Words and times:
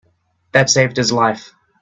That 0.53 0.71
saved 0.71 0.97
his 0.97 1.11
life. 1.11 1.53